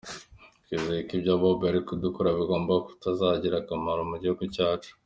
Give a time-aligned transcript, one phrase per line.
[0.63, 4.91] Twizeye ko ibyo Bob ari kudukorera bigomba kuzatugirira akamaro mu gihugu cyacu.